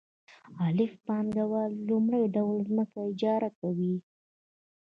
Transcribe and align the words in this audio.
الف 0.65 0.91
پانګوال 1.05 1.71
لومړی 1.89 2.23
ډول 2.35 2.57
ځمکه 2.69 2.97
اجاره 3.09 3.49
کوي 3.59 3.95